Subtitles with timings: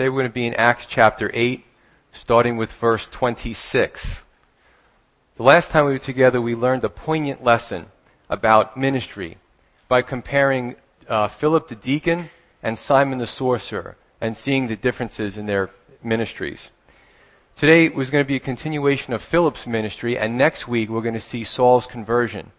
[0.00, 1.62] Today we're going to be in Acts chapter 8,
[2.12, 4.22] starting with verse 26.
[5.36, 7.84] The last time we were together, we learned a poignant lesson
[8.30, 9.36] about ministry
[9.88, 10.76] by comparing
[11.06, 12.30] uh, Philip the deacon
[12.62, 15.68] and Simon the sorcerer and seeing the differences in their
[16.02, 16.70] ministries.
[17.54, 21.12] Today was going to be a continuation of Philip's ministry, and next week we're going
[21.12, 22.52] to see Saul's conversion,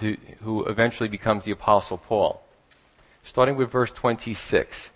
[0.00, 2.42] to, who eventually becomes the Apostle Paul.
[3.24, 4.90] Starting with verse 26.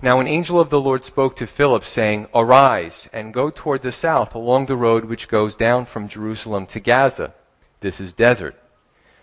[0.00, 3.90] Now an angel of the Lord spoke to Philip, saying, Arise and go toward the
[3.90, 7.34] south along the road which goes down from Jerusalem to Gaza.
[7.80, 8.54] This is desert.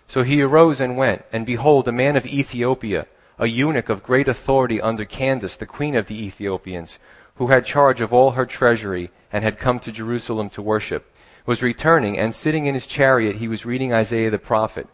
[0.06, 3.06] So he arose and went, and behold, a man of Ethiopia,
[3.38, 6.98] a eunuch of great authority under Candace, the queen of the Ethiopians,
[7.36, 11.10] who had charge of all her treasury and had come to Jerusalem to worship,
[11.46, 14.88] was returning, and sitting in his chariot, he was reading Isaiah the prophet.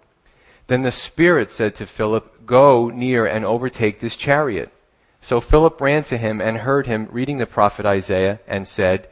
[0.69, 4.73] Then the Spirit said to Philip, Go near and overtake this chariot.
[5.23, 9.09] So Philip ran to him and heard him reading the prophet Isaiah and said,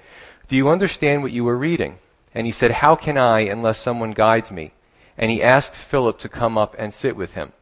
[0.48, 1.98] Do you understand what you are reading?
[2.34, 4.72] And he said, How can I unless someone guides me?
[5.16, 7.52] And he asked Philip to come up and sit with him.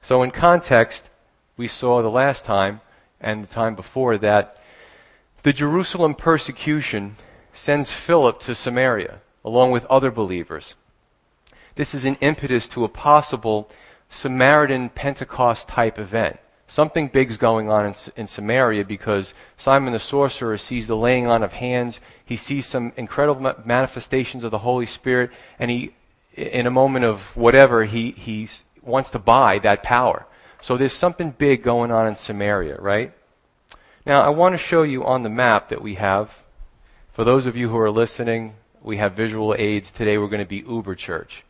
[0.00, 1.10] So in context,
[1.58, 2.80] we saw the last time
[3.20, 4.56] and the time before that
[5.42, 7.16] the Jerusalem persecution
[7.52, 10.74] sends Philip to Samaria along with other believers.
[11.74, 13.70] This is an impetus to a possible
[14.08, 20.56] Samaritan Pentecost type event something big's going on in, in, Samaria because Simon the sorcerer
[20.56, 21.98] sees the laying on of hands.
[22.24, 25.94] He sees some incredible manifestations of the Holy Spirit, and he,
[26.34, 28.48] in a moment of whatever, he, he
[28.82, 30.26] wants to buy that power.
[30.60, 33.12] So there's something big going on in Samaria, right?
[34.04, 36.44] Now, I want to show you on the map that we have.
[37.12, 39.90] For those of you who are listening, we have visual aids.
[39.90, 41.44] Today we're going to be Uber Church.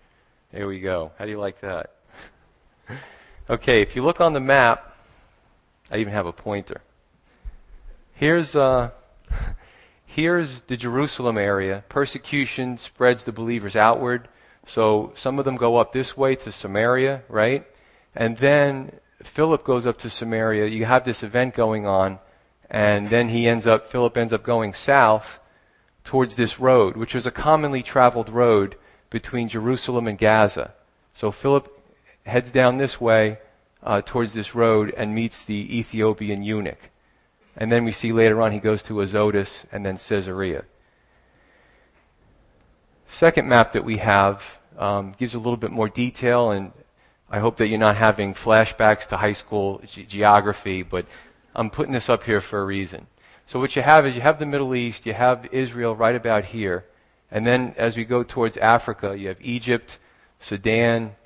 [0.53, 1.13] There we go.
[1.19, 1.93] How do you like that?
[3.51, 4.95] Okay, if you look on the map,
[5.91, 6.81] I even have a pointer.
[8.13, 8.91] Here's, uh,
[10.07, 11.85] here's the Jerusalem area.
[11.89, 14.29] Persecution spreads the believers outward.
[14.67, 17.67] So some of them go up this way to Samaria, right?
[18.15, 18.93] And then
[19.23, 20.67] Philip goes up to Samaria.
[20.67, 22.19] You have this event going on.
[22.71, 25.41] And then he ends up, Philip ends up going south
[26.05, 28.77] towards this road, which was a commonly traveled road
[29.11, 30.75] between Jerusalem and Gaza.
[31.15, 31.75] So Philip
[32.27, 33.39] heads down this way
[33.83, 36.91] uh, towards this road and meets the Ethiopian eunuch.
[37.57, 40.65] And then we see later on he goes to Azotus and then Caesarea.
[43.09, 44.43] Second map that we have
[44.79, 46.73] um, gives a little bit more detail, and
[47.31, 51.07] I hope that you're not having flashbacks to high school ge- geography, but
[51.55, 53.07] I'm putting this up here for a reason.
[53.47, 56.45] So what you have is you have the Middle East, you have Israel right about
[56.45, 56.85] here,
[57.31, 59.99] and then as we go towards Africa, you have Egypt,
[60.39, 61.17] Sudan,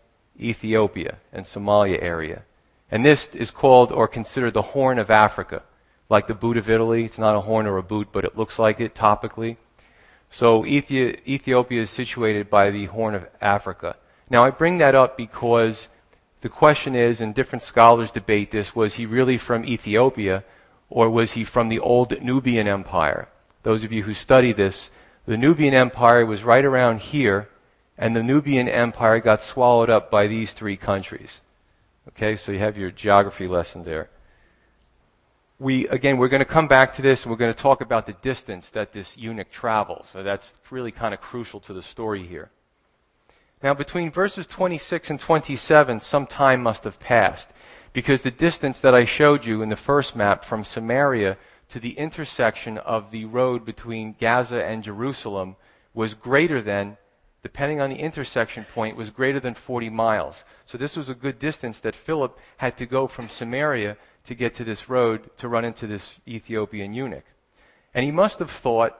[0.40, 2.42] Ethiopia and Somalia area.
[2.90, 5.62] And this is called or considered the Horn of Africa,
[6.08, 7.04] like the boot of Italy.
[7.04, 9.56] It's not a horn or a boot, but it looks like it topically.
[10.30, 13.96] So Ethiopia is situated by the Horn of Africa.
[14.28, 15.88] Now I bring that up because
[16.40, 20.44] the question is, and different scholars debate this, was he really from Ethiopia
[20.90, 23.28] or was he from the old Nubian Empire?
[23.62, 24.90] Those of you who study this,
[25.24, 27.48] the Nubian Empire was right around here
[27.98, 31.40] and the Nubian Empire got swallowed up by these three countries.
[32.08, 34.10] Okay, so you have your geography lesson there.
[35.58, 38.06] We, again, we're going to come back to this and we're going to talk about
[38.06, 40.06] the distance that this eunuch travels.
[40.12, 42.50] So that's really kind of crucial to the story here.
[43.62, 47.50] Now, between verses 26 and 27, some time must have passed
[47.92, 51.36] because the distance that I showed you in the first map from Samaria
[51.68, 55.54] to the intersection of the road between Gaza and Jerusalem
[55.94, 56.96] was greater than
[57.42, 60.44] depending on the intersection point, was greater than 40 miles.
[60.66, 64.54] So this was a good distance that Philip had to go from Samaria to get
[64.54, 67.24] to this road to run into this Ethiopian eunuch.
[67.94, 68.96] And he must have thought,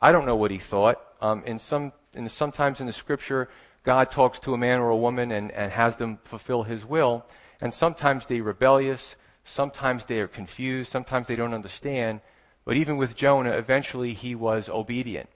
[0.00, 1.00] I don't know what he thought.
[1.20, 3.48] Um, in some, in sometimes in the scripture,
[3.84, 7.24] God talks to a man or a woman and, and has them fulfill his will.
[7.60, 9.16] And sometimes they're rebellious.
[9.44, 10.90] Sometimes they are confused.
[10.90, 12.20] Sometimes they don't understand.
[12.64, 15.30] But even with Jonah, eventually he was obedient.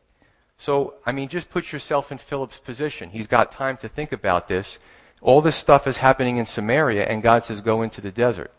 [0.58, 3.10] So, I mean, just put yourself in Philip's position.
[3.10, 4.78] He's got time to think about this.
[5.20, 8.52] All this stuff is happening in Samaria, and God says, go into the desert.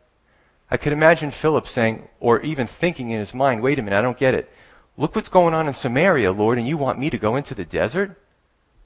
[0.69, 4.01] I could imagine Philip saying, or even thinking in his mind, wait a minute, I
[4.01, 4.51] don't get it.
[4.97, 7.65] Look what's going on in Samaria, Lord, and you want me to go into the
[7.65, 8.17] desert?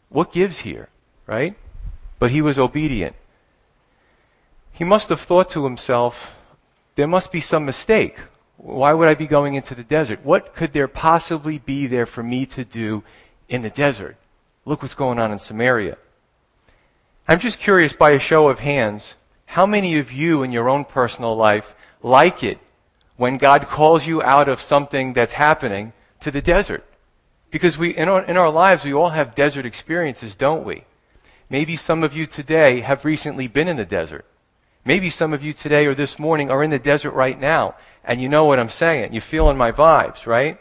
[0.09, 0.89] What gives here?
[1.25, 1.55] Right?
[2.19, 3.15] But he was obedient.
[4.71, 6.35] He must have thought to himself,
[6.95, 8.17] there must be some mistake.
[8.57, 10.19] Why would I be going into the desert?
[10.23, 13.03] What could there possibly be there for me to do
[13.47, 14.17] in the desert?
[14.65, 15.97] Look what's going on in Samaria.
[17.27, 19.15] I'm just curious by a show of hands,
[19.45, 22.59] how many of you in your own personal life like it
[23.15, 26.83] when God calls you out of something that's happening to the desert.
[27.49, 30.83] Because we, in our, in our lives, we all have desert experiences, don't we?
[31.49, 34.25] Maybe some of you today have recently been in the desert.
[34.85, 37.75] Maybe some of you today or this morning are in the desert right now,
[38.07, 39.13] and you know what I'm saying.
[39.13, 40.57] You're feeling my vibes, right?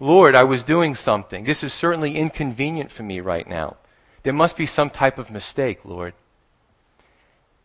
[0.00, 1.44] Lord, I was doing something.
[1.44, 3.76] This is certainly inconvenient for me right now.
[4.24, 6.12] There must be some type of mistake, Lord.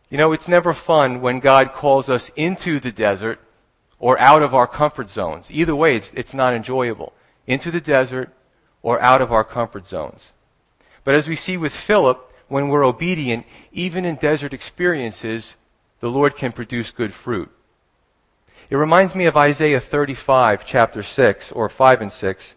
[0.08, 3.40] You know, it's never fun when God calls us into the desert
[3.98, 5.50] or out of our comfort zones.
[5.50, 7.12] Either way, it's, it's not enjoyable.
[7.46, 8.30] Into the desert
[8.82, 10.32] or out of our comfort zones.
[11.02, 15.56] But as we see with Philip, when we're obedient, even in desert experiences,
[16.00, 17.50] the Lord can produce good fruit.
[18.72, 22.54] It reminds me of Isaiah 35, chapter 6, or 5 and 6.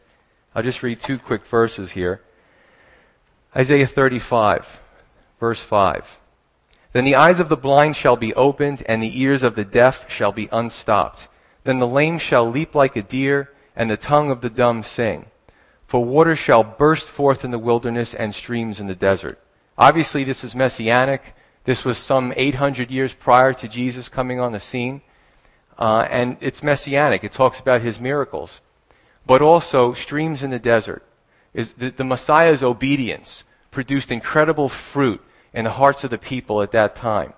[0.56, 2.22] I'll just read two quick verses here.
[3.54, 4.66] Isaiah 35,
[5.42, 6.20] verse 5.
[6.94, 10.10] Then the eyes of the blind shall be opened, and the ears of the deaf
[10.10, 11.28] shall be unstopped.
[11.66, 15.26] Then the lame shall leap like a deer, and the tongue of the dumb sing.
[15.86, 19.38] For water shall burst forth in the wilderness and streams in the desert.
[19.78, 21.36] Obviously, this is messianic.
[21.66, 25.02] This was some 800 years prior to Jesus coming on the scene.
[25.78, 27.24] Uh, and it's messianic.
[27.24, 28.62] It talks about his miracles.
[29.26, 31.04] But also, streams in the desert.
[31.54, 35.22] Is the, the Messiah's obedience produced incredible fruit
[35.54, 37.34] in the hearts of the people at that time.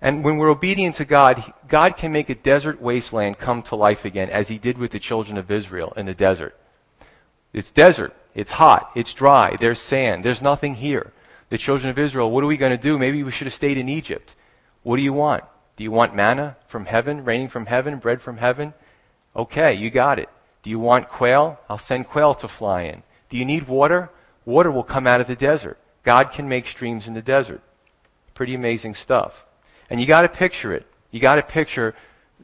[0.00, 4.04] And when we're obedient to God, God can make a desert wasteland come to life
[4.04, 6.54] again, as he did with the children of Israel in the desert.
[7.52, 8.14] It's desert.
[8.34, 8.90] It's hot.
[8.94, 9.56] It's dry.
[9.58, 10.24] There's sand.
[10.24, 11.12] There's nothing here.
[11.48, 12.98] The children of Israel, what are we going to do?
[12.98, 14.34] Maybe we should have stayed in Egypt.
[14.82, 15.44] What do you want?
[15.76, 18.74] Do you want manna from heaven, raining from heaven, bread from heaven?
[19.34, 20.28] Okay, you got it.
[20.62, 21.60] Do you want quail?
[21.68, 23.02] I'll send quail to fly in.
[23.28, 24.10] Do you need water?
[24.44, 25.78] Water will come out of the desert.
[26.02, 27.60] God can make streams in the desert.
[28.34, 29.44] Pretty amazing stuff.
[29.90, 30.86] And you gotta picture it.
[31.10, 31.94] You gotta picture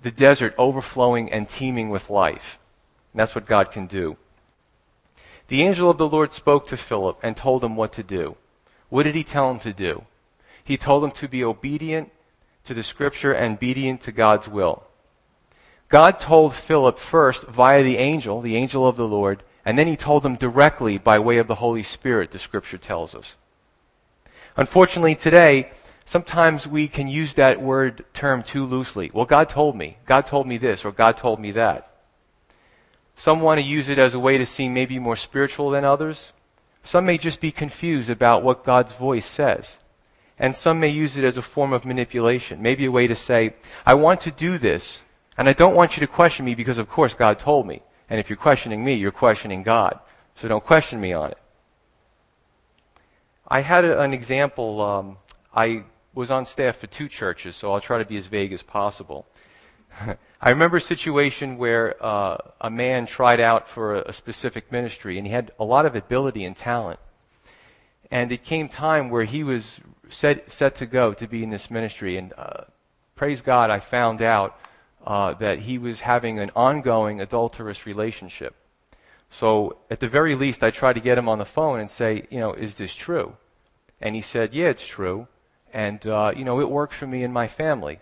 [0.01, 2.59] the desert overflowing and teeming with life.
[3.13, 4.17] And that's what God can do.
[5.49, 8.37] The angel of the Lord spoke to Philip and told him what to do.
[8.89, 10.05] What did he tell him to do?
[10.63, 12.11] He told him to be obedient
[12.65, 14.85] to the scripture and obedient to God's will.
[15.89, 19.97] God told Philip first via the angel, the angel of the Lord, and then he
[19.97, 23.37] told him directly by way of the Holy Spirit, the scripture tells us.
[24.57, 25.71] Unfortunately today,
[26.05, 29.11] sometimes we can use that word term too loosely.
[29.13, 29.99] Well, God told me.
[30.07, 31.89] God told me this, or God told me that.
[33.17, 36.33] Some want to use it as a way to seem maybe more spiritual than others.
[36.83, 39.77] Some may just be confused about what God's voice says.
[40.43, 42.61] And some may use it as a form of manipulation.
[42.61, 43.55] Maybe a way to say,
[43.87, 44.99] I want to do this,
[45.39, 47.81] and I don't want you to question me because of course God told me.
[48.11, 50.01] And if you're questioning me, you're questioning God.
[50.35, 51.39] So don't question me on it.
[53.47, 54.81] I had a, an example.
[54.81, 55.19] Um,
[55.55, 58.65] I was on staff for two churches, so I'll try to be as vague as
[58.65, 59.27] possible.
[60.41, 65.19] I remember a situation where uh, a man tried out for a, a specific ministry,
[65.19, 66.99] and he had a lot of ability and talent.
[68.11, 69.79] And it came time where he was
[70.13, 72.17] set, set to go to be in this ministry.
[72.17, 72.65] And uh,
[73.17, 74.59] praise God, I found out
[75.07, 78.55] uh, that he was having an ongoing adulterous relationship.
[79.31, 82.27] So at the very least, I tried to get him on the phone and say,
[82.31, 83.37] you know, is this true?
[84.01, 85.27] And he said, yeah, it's true.
[85.73, 88.01] And, uh, you know, it works for me and my family.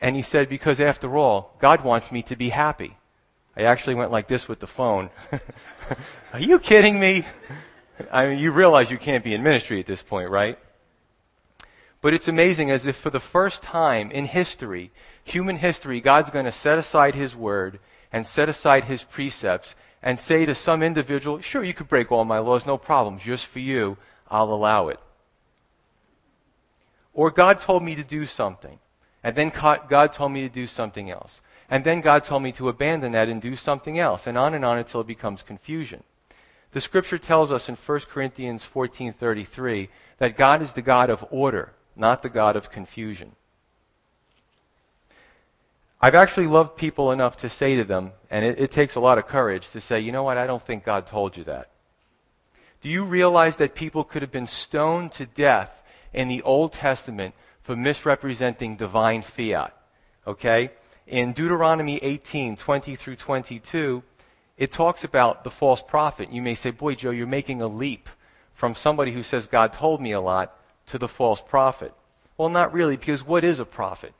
[0.00, 2.96] And he said, because after all, God wants me to be happy.
[3.56, 5.10] I actually went like this with the phone.
[6.32, 7.24] Are you kidding me?
[8.10, 10.58] I mean, you realize you can't be in ministry at this point, right?
[12.02, 14.90] But it's amazing as if for the first time in history,
[15.22, 17.78] human history, God's going to set aside His word
[18.12, 22.24] and set aside His precepts and say to some individual, sure, you could break all
[22.24, 23.96] my laws, no problem, just for you,
[24.28, 24.98] I'll allow it.
[27.14, 28.80] Or God told me to do something,
[29.22, 31.40] and then God told me to do something else.
[31.70, 34.64] And then God told me to abandon that and do something else, and on and
[34.64, 36.02] on until it becomes confusion.
[36.72, 41.72] The scripture tells us in 1 Corinthians 14:33 that God is the God of order
[41.96, 43.32] not the God of confusion.
[46.00, 49.18] I've actually loved people enough to say to them, and it, it, takes a lot
[49.18, 51.70] of courage to say, you know what, I don't think God told you that.
[52.80, 55.80] Do you realize that people could have been stoned to death
[56.12, 59.72] in the Old Testament for misrepresenting divine fiat?
[60.26, 60.70] Okay?
[61.06, 64.02] In Deuteronomy 18, 20 through 22,
[64.58, 66.32] it talks about the false prophet.
[66.32, 68.08] You may say, boy, Joe, you're making a leap
[68.54, 70.56] from somebody who says God told me a lot
[70.92, 71.92] to the false prophet?
[72.36, 74.12] Well, not really, because what is a prophet?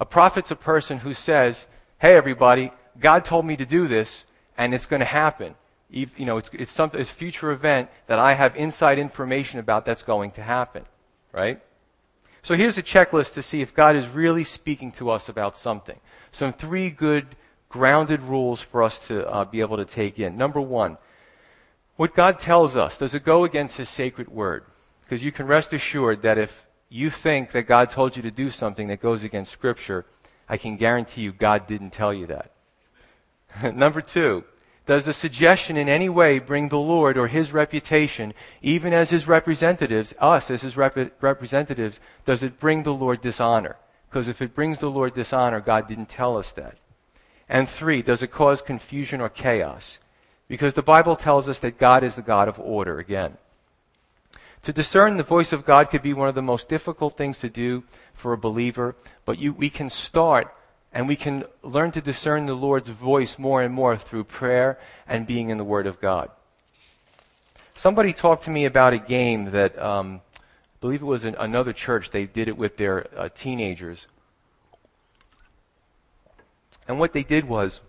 [0.00, 1.66] A prophet's a person who says,
[1.98, 4.24] hey everybody, God told me to do this,
[4.56, 5.54] and it's going to happen.
[5.90, 10.02] You know, it's, it's some it's future event that I have inside information about that's
[10.02, 10.84] going to happen.
[11.32, 11.60] Right?
[12.42, 15.98] So here's a checklist to see if God is really speaking to us about something.
[16.30, 17.34] Some three good
[17.68, 20.36] grounded rules for us to uh, be able to take in.
[20.36, 20.96] Number one,
[21.96, 24.64] what God tells us, does it go against His sacred word?
[25.08, 28.50] Because you can rest assured that if you think that God told you to do
[28.50, 30.04] something that goes against Scripture,
[30.50, 32.52] I can guarantee you God didn't tell you that.
[33.74, 34.44] Number two,
[34.84, 39.26] does the suggestion in any way bring the Lord or His reputation, even as His
[39.26, 43.76] representatives, us as His rep- representatives, does it bring the Lord dishonor?
[44.10, 46.76] Because if it brings the Lord dishonor, God didn't tell us that.
[47.48, 49.98] And three, does it cause confusion or chaos?
[50.48, 53.38] Because the Bible tells us that God is the God of order again.
[54.62, 57.48] To discern the voice of God could be one of the most difficult things to
[57.48, 57.84] do
[58.14, 60.54] for a believer, but you, we can start
[60.92, 65.26] and we can learn to discern the Lord's voice more and more through prayer and
[65.26, 66.30] being in the Word of God.
[67.76, 70.40] Somebody talked to me about a game that um, I
[70.80, 72.10] believe it was in another church.
[72.10, 74.06] They did it with their uh, teenagers.
[76.88, 77.80] And what they did was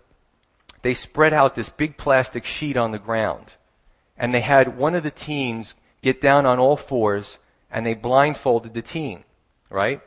[0.82, 3.54] they spread out this big plastic sheet on the ground.
[4.16, 7.38] And they had one of the teens get down on all fours
[7.70, 9.24] and they blindfolded the teen,
[9.70, 10.00] right?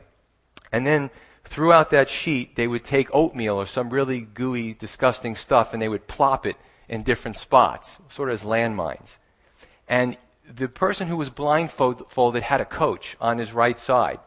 [0.72, 1.10] And then
[1.44, 5.88] throughout that sheet, they would take oatmeal or some really gooey, disgusting stuff and they
[5.88, 6.56] would plop it
[6.88, 9.16] in different spots, sort of as landmines.
[9.88, 10.16] And
[10.52, 14.20] the person who was blindfolded had a coach on his right side,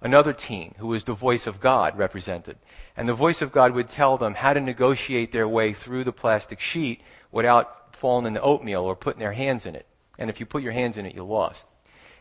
[0.00, 2.56] another teen who was the voice of God represented.
[2.96, 6.12] And the voice of God would tell them how to negotiate their way through the
[6.12, 7.00] plastic sheet
[7.32, 9.86] without falling in the oatmeal or putting their hands in it.
[10.18, 11.66] And if you put your hands in it, you lost.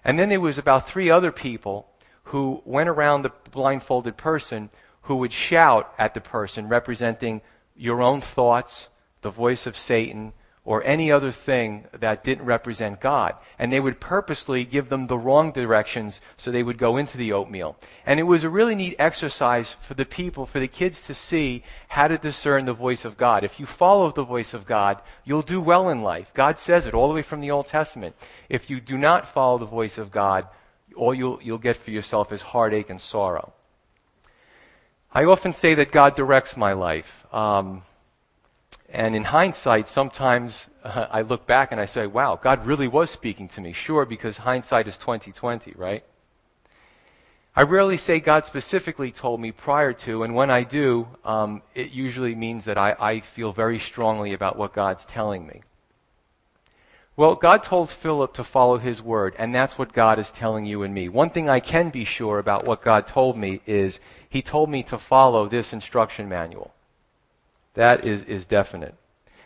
[0.04, 1.88] And then there was about three other people
[2.26, 4.70] who went around the blindfolded person
[5.04, 7.42] who would shout at the person representing
[7.76, 8.90] your own thoughts,
[9.22, 10.34] the voice of Satan,
[10.66, 13.36] or any other thing that didn't represent God.
[13.60, 17.34] And they would purposely give them the wrong directions so they would go into the
[17.34, 17.76] oatmeal.
[18.06, 21.64] And it was a really neat exercise for the people, for the kids to see
[21.90, 23.44] how to discern the voice of God.
[23.44, 26.32] If you follow the voice of God, you'll do well in life.
[26.34, 28.16] God says it all the way from the Old Testament.
[28.48, 30.48] If you do not follow the voice of God,
[30.96, 33.52] all you'll, you'll get for yourself is heartache and sorrow.
[35.12, 37.26] I often say that God directs my life.
[37.34, 37.84] Um,
[38.90, 43.10] and in hindsight, sometimes uh, I look back and I say, wow, God really was
[43.10, 43.74] speaking to me.
[43.74, 46.04] Sure, because hindsight is 2020, right?
[47.56, 51.92] I rarely say God specifically told me prior to, and when I do, um, it
[51.92, 55.62] usually means that I, I feel very strongly about what God's telling me.
[57.16, 60.82] Well, God told Philip to follow his word, and that's what God is telling you
[60.82, 61.10] and me.
[61.10, 64.82] One thing I can be sure about what God told me is he told me
[64.84, 66.73] to follow this instruction manual.
[67.74, 68.96] That is, is definite.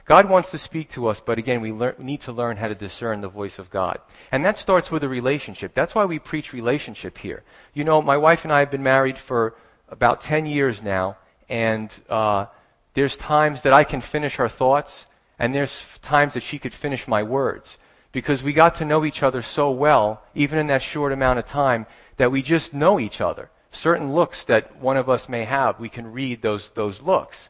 [0.06, 2.76] God wants to speak to us, but again, we, lear- need to learn how to
[2.76, 4.00] discern the voice of God.
[4.32, 5.74] And that starts with a relationship.
[5.74, 7.44] That's why we preach relationship here.
[7.74, 9.56] You know, my wife and I have been married for
[9.90, 11.18] about 10 years now,
[11.50, 12.46] and uh,
[12.94, 15.06] there's times that I can finish her thoughts,
[15.38, 17.78] and there's times that she could finish my words
[18.12, 21.46] because we got to know each other so well, even in that short amount of
[21.46, 23.50] time, that we just know each other.
[23.72, 27.50] Certain looks that one of us may have, we can read those, those looks.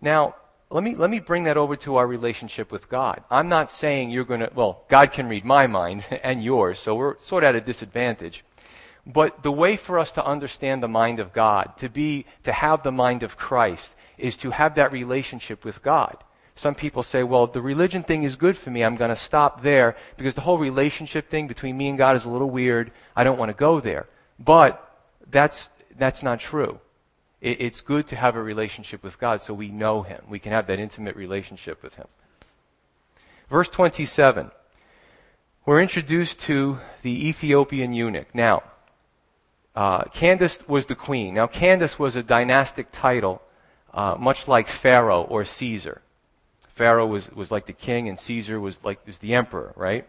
[0.00, 0.34] Now,
[0.70, 3.22] let me, let me bring that over to our relationship with God.
[3.30, 6.94] I'm not saying you're going to, well, God can read my mind and yours, so
[6.94, 8.44] we're sort of at a disadvantage.
[9.06, 12.82] But the way for us to understand the mind of God, to be, to have
[12.82, 16.16] the mind of Christ, is to have that relationship with God.
[16.56, 18.82] Some people say, well, the religion thing is good for me.
[18.82, 22.24] I'm going to stop there because the whole relationship thing between me and God is
[22.24, 22.90] a little weird.
[23.14, 24.08] I don't want to go there.
[24.38, 24.82] But
[25.30, 26.80] that's, that's not true.
[27.46, 30.22] It, it's good to have a relationship with God so we know Him.
[30.28, 32.08] We can have that intimate relationship with Him.
[33.48, 34.50] Verse 27.
[35.64, 38.34] We're introduced to the Ethiopian eunuch.
[38.34, 38.64] Now,
[39.76, 41.34] uh, Candace was the queen.
[41.34, 43.42] Now, Candace was a dynastic title,
[43.94, 46.02] uh, much like Pharaoh or Caesar.
[46.74, 50.06] Pharaoh was, was like the king and Caesar was like was the emperor, right?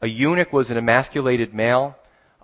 [0.00, 1.96] A eunuch was an emasculated male.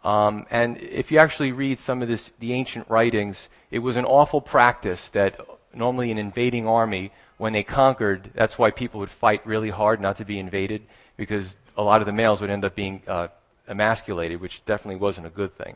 [0.07, 4.05] Um, and if you actually read some of this, the ancient writings, it was an
[4.05, 5.41] awful practice that
[5.75, 10.17] normally an invading army, when they conquered, that's why people would fight really hard not
[10.19, 10.83] to be invaded,
[11.17, 13.27] because a lot of the males would end up being uh,
[13.67, 15.75] emasculated, which definitely wasn't a good thing.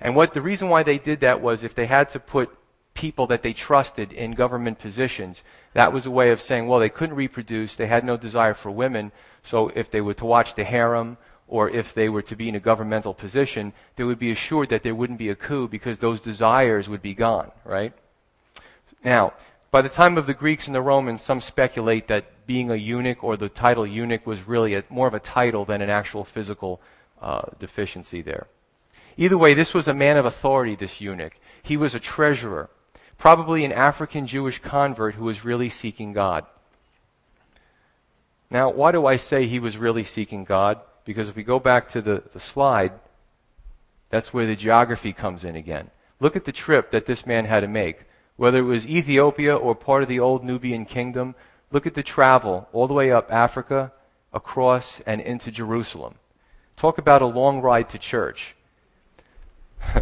[0.00, 2.48] And what the reason why they did that was if they had to put
[2.96, 5.42] people that they trusted in government positions.
[5.74, 8.70] That was a way of saying, well, they couldn't reproduce, they had no desire for
[8.70, 11.18] women, so if they were to watch the harem,
[11.48, 14.82] or if they were to be in a governmental position, they would be assured that
[14.82, 17.92] there wouldn't be a coup because those desires would be gone, right?
[19.04, 19.34] Now,
[19.70, 23.22] by the time of the Greeks and the Romans, some speculate that being a eunuch
[23.22, 26.80] or the title eunuch was really a, more of a title than an actual physical
[27.20, 28.46] uh, deficiency there.
[29.16, 31.38] Either way, this was a man of authority, this eunuch.
[31.62, 32.68] He was a treasurer,
[33.18, 36.44] probably an African Jewish convert who was really seeking God.
[38.50, 40.80] Now, why do I say he was really seeking God?
[41.06, 42.92] Because if we go back to the, the slide,
[44.10, 45.90] that's where the geography comes in again.
[46.20, 48.04] Look at the trip that this man had to make.
[48.36, 51.34] Whether it was Ethiopia or part of the old Nubian kingdom,
[51.70, 53.92] look at the travel all the way up Africa,
[54.32, 56.16] across, and into Jerusalem.
[56.76, 58.56] Talk about a long ride to church.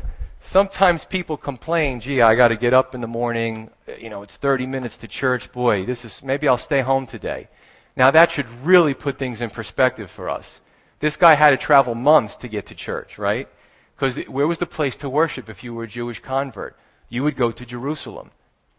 [0.46, 4.66] Sometimes people complain, gee, I gotta get up in the morning, you know, it's 30
[4.66, 7.48] minutes to church, boy, this is, maybe I'll stay home today.
[7.96, 10.60] Now that should really put things in perspective for us.
[11.04, 13.46] This guy had to travel months to get to church, right?
[13.94, 16.78] Because where was the place to worship if you were a Jewish convert?
[17.10, 18.30] You would go to Jerusalem.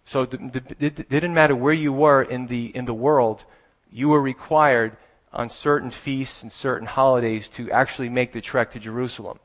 [0.05, 3.44] So it didn't matter where you were in the, in the world,
[3.91, 4.98] you were required
[5.34, 9.38] on certain feasts and certain holidays to actually make the trek to Jerusalem.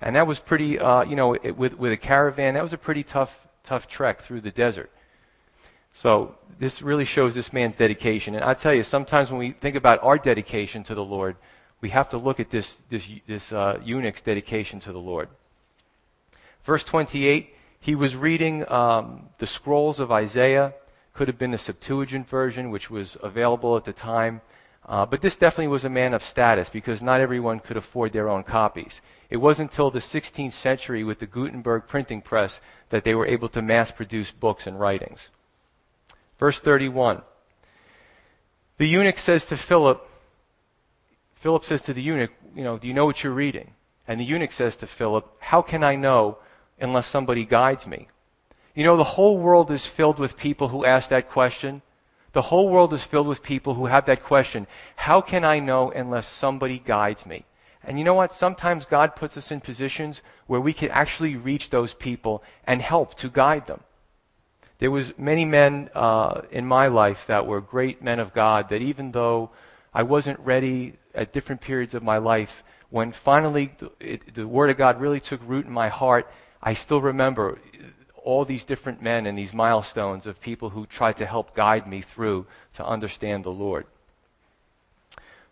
[0.00, 2.78] And that was pretty, uh, you know, it, with, with a caravan, that was a
[2.78, 4.90] pretty tough, tough trek through the desert.
[5.92, 8.34] So this really shows this man's dedication.
[8.34, 11.36] And I tell you, sometimes when we think about our dedication to the Lord,
[11.82, 15.28] we have to look at this, this, this uh, eunuch's dedication to the Lord.
[16.64, 20.74] Verse 28, he was reading um, the scrolls of Isaiah.
[21.12, 24.40] Could have been the Septuagint version, which was available at the time.
[24.86, 28.28] Uh, but this definitely was a man of status because not everyone could afford their
[28.28, 29.00] own copies.
[29.28, 32.60] It wasn't until the 16th century with the Gutenberg printing press
[32.90, 35.28] that they were able to mass produce books and writings.
[36.38, 37.22] Verse 31.
[38.78, 40.08] The eunuch says to Philip,
[41.42, 43.72] Philip says to the eunuch, you know, do you know what you're reading?
[44.06, 46.38] And the eunuch says to Philip, how can I know
[46.78, 48.06] unless somebody guides me?
[48.76, 51.82] You know, the whole world is filled with people who ask that question.
[52.32, 54.68] The whole world is filled with people who have that question.
[54.94, 57.44] How can I know unless somebody guides me?
[57.82, 58.32] And you know what?
[58.32, 63.14] Sometimes God puts us in positions where we can actually reach those people and help
[63.14, 63.80] to guide them.
[64.78, 68.80] There was many men uh, in my life that were great men of God that
[68.80, 69.50] even though
[69.92, 72.62] I wasn't ready at different periods of my life.
[72.90, 76.30] When finally it, the Word of God really took root in my heart,
[76.62, 77.58] I still remember
[78.22, 82.02] all these different men and these milestones of people who tried to help guide me
[82.02, 83.86] through to understand the Lord.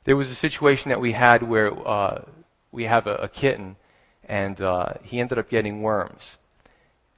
[0.04, 2.24] There was a situation that we had where uh,
[2.72, 3.76] we have a, a kitten,
[4.24, 6.36] and uh, he ended up getting worms.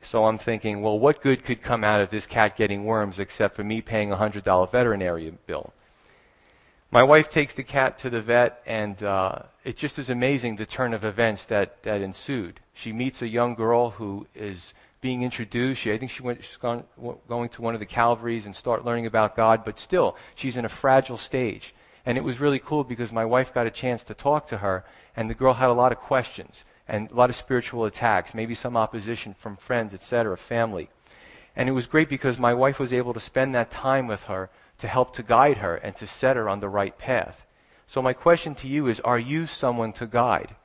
[0.03, 3.55] So I'm thinking, well, what good could come out of this cat getting worms except
[3.55, 5.73] for me paying a hundred dollar veterinary bill?
[6.93, 10.67] My wife takes the cat to the vet, and uh, it just is amazing the
[10.67, 12.61] turn of events that, that ensued.
[12.75, 15.81] She meets a young girl who is being introduced.
[15.81, 16.85] She, I think she went, she's gone,
[17.29, 20.67] going to one of the Calvaries and start learning about God, but still, she's in
[20.67, 21.75] a fragile stage.
[22.05, 24.85] And it was really cool because my wife got a chance to talk to her,
[25.17, 28.55] and the girl had a lot of questions and a lot of spiritual attacks, maybe
[28.55, 30.91] some opposition from friends, etc., family.
[31.57, 34.51] And it was great because my wife was able to spend that time with her
[34.79, 37.47] to help to guide her and to set her on the right path.
[37.87, 40.57] So my question to you is, are you someone to guide?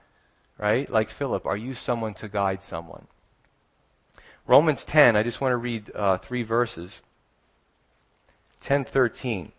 [0.58, 0.90] Right?
[0.90, 3.08] Like Philip, are you someone to guide someone?
[4.48, 7.02] Romans 10, I just want to read uh, three verses.
[8.64, 9.52] 10:13.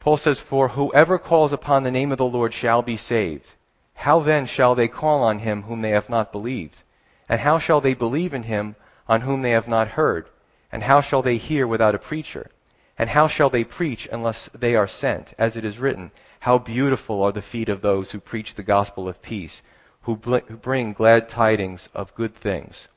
[0.00, 3.52] Paul says, "For whoever calls upon the name of the Lord shall be saved.
[3.94, 6.82] How then shall they call on him whom they have not believed?
[7.28, 8.76] And how shall they believe in him
[9.08, 10.28] on whom they have not heard?
[10.74, 12.50] And how shall they hear without a preacher?
[12.98, 15.32] And how shall they preach unless they are sent?
[15.38, 16.10] As it is written,
[16.40, 19.62] How beautiful are the feet of those who preach the gospel of peace,
[20.02, 22.88] who, bl- who bring glad tidings of good things.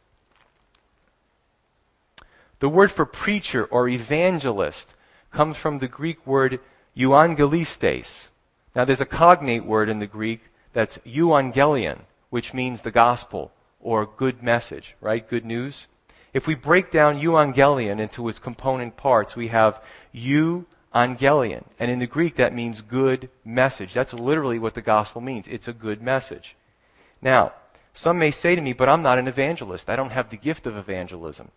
[2.58, 4.96] The word for preacher or evangelist
[5.32, 6.60] comes from the Greek word
[6.96, 8.30] euangelistes.
[8.76, 12.00] Now there's a cognate word in the Greek that's euangelion,
[12.32, 15.30] which means the gospel or good message, right?
[15.30, 15.86] Good news.
[16.38, 19.82] If we break down euangelion into its component parts, we have
[20.14, 21.64] euangelion.
[21.80, 23.92] And in the Greek, that means good message.
[23.96, 25.48] That's literally what the gospel means.
[25.48, 26.56] It's a good message.
[27.24, 27.54] Now,
[27.96, 29.90] some may say to me, but I'm not an evangelist.
[29.90, 31.50] I don't have the gift of evangelism.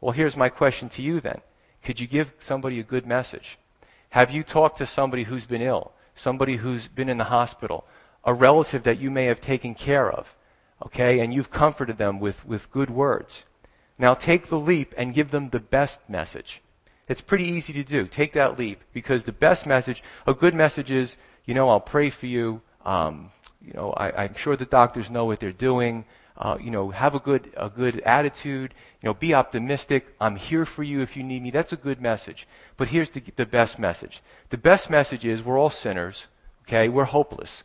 [0.00, 1.40] Well, here's my question to you then.
[1.84, 3.56] Could you give somebody a good message?
[4.10, 5.92] Have you talked to somebody who's been ill?
[6.16, 7.84] Somebody who's been in the hospital?
[8.24, 10.34] A relative that you may have taken care of?
[10.84, 11.20] Okay?
[11.20, 13.44] And you've comforted them with, with good words.
[13.98, 16.60] Now take the leap and give them the best message.
[17.08, 18.06] It's pretty easy to do.
[18.06, 22.10] Take that leap because the best message, a good message is, you know, I'll pray
[22.10, 22.62] for you.
[22.84, 23.30] Um,
[23.60, 26.04] you know, I, am sure the doctors know what they're doing.
[26.36, 28.74] Uh, you know, have a good a good attitude.
[29.00, 30.14] You know, be optimistic.
[30.20, 31.50] I'm here for you if you need me.
[31.50, 32.48] That's a good message.
[32.76, 34.20] But here's the, the best message.
[34.50, 36.26] The best message is we're all sinners.
[36.66, 37.62] Okay, we're hopeless.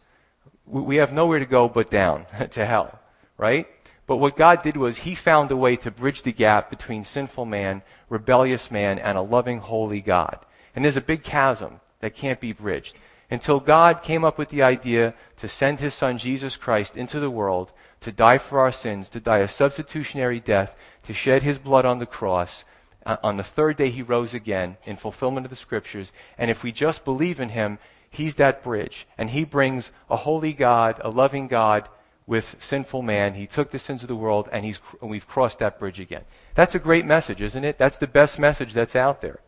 [0.66, 3.00] we have nowhere to go but down to hell,
[3.38, 3.68] right?
[4.10, 7.46] But what God did was He found a way to bridge the gap between sinful
[7.46, 10.40] man, rebellious man, and a loving, holy God.
[10.76, 12.96] And there's a big chasm that can't be bridged.
[13.30, 17.30] Until God came up with the idea to send His Son Jesus Christ into the
[17.30, 21.86] world to die for our sins, to die a substitutionary death, to shed His blood
[21.86, 22.64] on the cross.
[23.06, 26.12] Uh, on the third day He rose again in fulfillment of the Scriptures.
[26.36, 27.78] And if we just believe in Him,
[28.10, 29.06] He's that bridge.
[29.20, 31.88] And He brings a holy God, a loving God,
[32.30, 33.34] with sinful man.
[33.34, 36.26] He took the sins of the world and, he's, and we've crossed that bridge again.
[36.54, 37.80] That's a great message, isn't it?
[37.80, 39.40] That's the best message that's out there.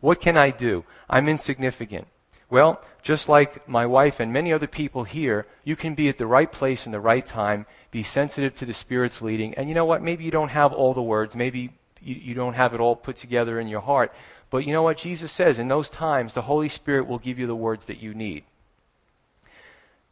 [0.00, 0.84] What can I do?
[1.08, 2.06] I'm insignificant.
[2.50, 6.26] Well, just like my wife and many other people here, you can be at the
[6.26, 9.86] right place in the right time, be sensitive to the Spirit's leading, and you know
[9.86, 10.02] what?
[10.02, 13.16] Maybe you don't have all the words, maybe you, you don't have it all put
[13.16, 14.12] together in your heart,
[14.50, 15.58] but you know what Jesus says?
[15.58, 18.44] In those times, the Holy Spirit will give you the words that you need.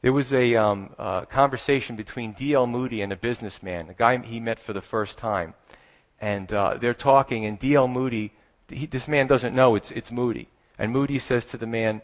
[0.04, 2.66] There was a um, uh, conversation between D.L.
[2.66, 5.54] Moody and a businessman, a guy he met for the first time.
[6.20, 7.88] And uh, they're talking, and D.L.
[7.88, 8.30] Moody,
[8.68, 10.48] he, this man doesn't know it's, it's Moody.
[10.78, 12.02] And Moody says to the man,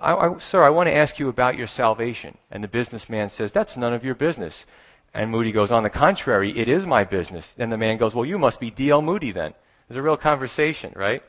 [0.00, 2.38] I, I, Sir, I want to ask you about your salvation.
[2.52, 4.64] And the businessman says, That's none of your business.
[5.12, 7.52] And Moody goes, On the contrary, it is my business.
[7.58, 9.02] And the man goes, Well, you must be D.L.
[9.02, 9.54] Moody then.
[9.88, 11.24] There's a real conversation, right?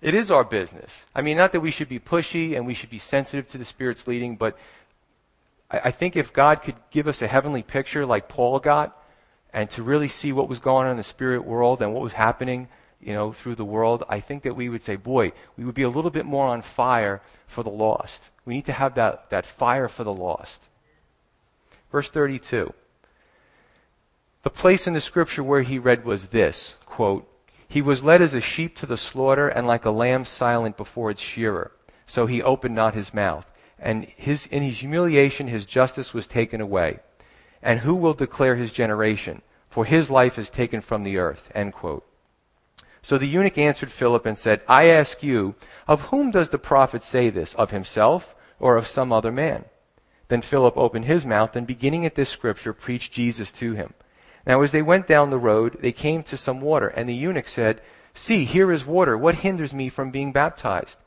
[0.00, 1.02] It is our business.
[1.14, 3.66] I mean, not that we should be pushy and we should be sensitive to the
[3.66, 4.56] Spirit's leading, but
[5.70, 8.96] I, think if God could give us a heavenly picture like Paul got,
[9.52, 12.12] and to really see what was going on in the spirit world and what was
[12.12, 12.68] happening,
[13.00, 15.82] you know, through the world, I think that we would say, boy, we would be
[15.82, 18.30] a little bit more on fire for the lost.
[18.44, 20.68] We need to have that, that fire for the lost.
[21.92, 22.72] Verse 32.
[24.42, 27.30] The place in the scripture where he read was this, quote,
[27.66, 31.10] he was led as a sheep to the slaughter, and like a lamb silent before
[31.10, 31.72] its shearer.
[32.06, 33.50] So he opened not his mouth.
[33.78, 37.00] And his, in his humiliation, his justice was taken away.
[37.62, 39.42] And who will declare his generation?
[39.68, 41.50] For his life is taken from the earth.
[43.02, 45.56] So the eunuch answered Philip and said, I ask you,
[45.86, 47.54] of whom does the prophet say this?
[47.54, 49.64] Of himself or of some other man?
[50.28, 53.94] Then Philip opened his mouth and beginning at this scripture preached Jesus to him.
[54.46, 57.48] Now as they went down the road, they came to some water, and the eunuch
[57.48, 57.80] said,
[58.14, 59.18] See, here is water.
[59.18, 60.98] What hinders me from being baptized?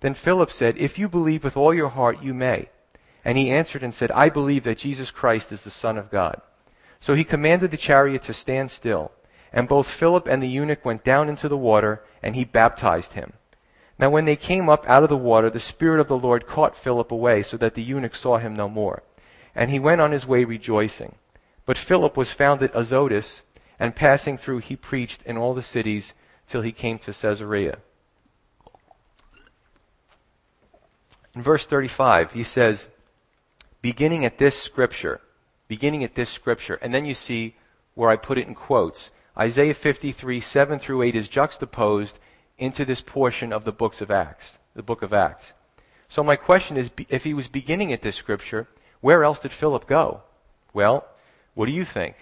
[0.00, 2.68] Then Philip said, If you believe with all your heart, you may.
[3.24, 6.40] And he answered and said, I believe that Jesus Christ is the Son of God.
[7.00, 9.12] So he commanded the chariot to stand still.
[9.52, 13.34] And both Philip and the eunuch went down into the water, and he baptized him.
[13.98, 16.76] Now when they came up out of the water, the Spirit of the Lord caught
[16.76, 19.02] Philip away, so that the eunuch saw him no more.
[19.54, 21.14] And he went on his way rejoicing.
[21.66, 23.42] But Philip was found at Azotus,
[23.78, 26.12] and passing through he preached in all the cities
[26.48, 27.78] till he came to Caesarea.
[31.34, 32.86] In verse 35, he says,
[33.82, 35.20] beginning at this scripture,
[35.68, 37.56] beginning at this scripture, and then you see
[37.94, 39.10] where I put it in quotes.
[39.36, 42.18] Isaiah 53, 7 through 8 is juxtaposed
[42.56, 45.52] into this portion of the books of Acts, the book of Acts.
[46.08, 48.68] So my question is, if he was beginning at this scripture,
[49.00, 50.22] where else did Philip go?
[50.72, 51.04] Well,
[51.54, 52.16] what do you think?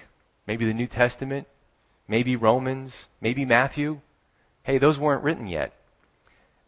[0.46, 1.46] Maybe the New Testament?
[2.09, 3.07] Maybe Romans?
[3.20, 4.01] Maybe Matthew?
[4.62, 5.75] Hey, those weren't written yet.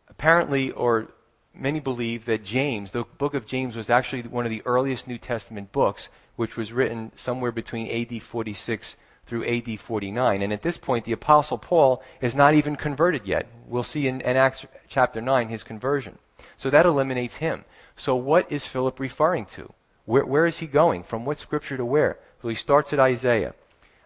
[0.08, 1.08] Apparently, or
[1.54, 5.18] many believe that James, the book of James, was actually one of the earliest New
[5.18, 10.42] Testament books, which was written somewhere between AD 46 through AD 49.
[10.42, 13.46] And at this point, the Apostle Paul is not even converted yet.
[13.66, 16.18] We'll see in, in Acts chapter 9 his conversion.
[16.56, 17.64] So that eliminates him.
[17.96, 19.72] So what is Philip referring to?
[20.04, 21.04] Where, where is he going?
[21.04, 22.18] From what scripture to where?
[22.42, 23.54] Well, he starts at Isaiah.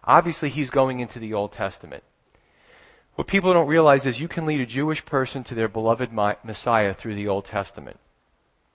[0.03, 2.03] Obviously, he's going into the Old Testament.
[3.19, 6.93] What people don't realize is you can lead a Jewish person to their beloved Messiah
[6.93, 7.99] through the Old Testament.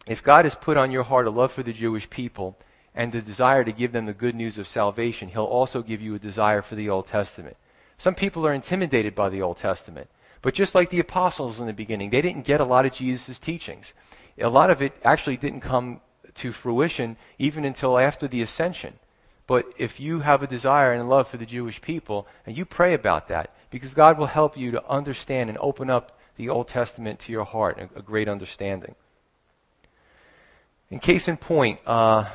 [0.07, 2.59] If God has put on your heart a love for the Jewish people
[2.95, 6.15] and the desire to give them the good news of salvation, He'll also give you
[6.15, 7.57] a desire for the Old Testament.
[7.97, 10.11] Some people are intimidated by the Old Testament.
[10.43, 13.39] But just like the apostles in the beginning, they didn't get a lot of Jesus'
[13.39, 13.95] teachings.
[14.39, 16.03] A lot of it actually didn't come
[16.35, 18.99] to fruition even until after the ascension.
[19.47, 22.65] But if you have a desire and a love for the Jewish people, and you
[22.65, 26.69] pray about that, because God will help you to understand and open up the Old
[26.69, 28.95] Testament to your heart, a, great understanding.
[30.91, 32.27] In case in point, uh,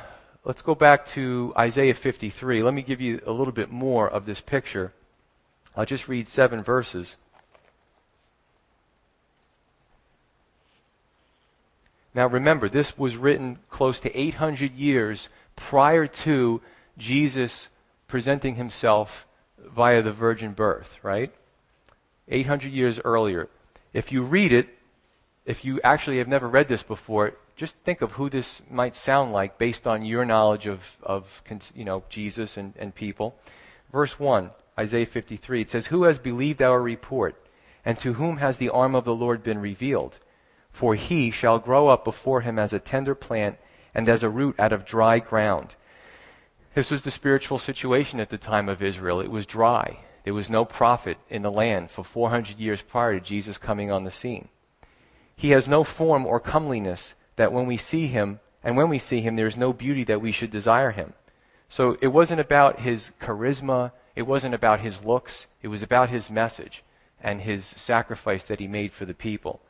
[0.44, 2.62] let's go back to Isaiah 53.
[2.62, 4.92] Let me give you a little bit more of this picture.
[5.74, 7.16] I'll just read seven verses.
[12.12, 16.60] Now remember, this was written close to 800 years prior to
[16.98, 17.68] Jesus
[18.08, 19.24] presenting himself
[19.66, 21.32] via the virgin birth, right?
[22.28, 23.48] 800 years earlier.
[23.92, 24.68] If you read it,
[25.44, 29.32] if you actually have never read this before, just think of who this might sound
[29.32, 31.42] like based on your knowledge of, of
[31.74, 33.36] you know, Jesus and, and people.
[33.92, 37.36] Verse 1, Isaiah 53, it says, Who has believed our report?
[37.84, 40.18] And to whom has the arm of the Lord been revealed?
[40.70, 43.58] For he shall grow up before him as a tender plant
[43.94, 45.74] and as a root out of dry ground.
[46.74, 49.20] This was the spiritual situation at the time of Israel.
[49.20, 49.98] It was dry.
[50.24, 54.04] There was no prophet in the land for 400 years prior to Jesus coming on
[54.04, 54.48] the scene.
[55.34, 59.20] He has no form or comeliness that when we see him, and when we see
[59.20, 61.14] him, there is no beauty that we should desire him.
[61.68, 63.92] So it wasn't about his charisma.
[64.14, 65.46] It wasn't about his looks.
[65.62, 66.84] It was about his message
[67.20, 69.60] and his sacrifice that he made for the people.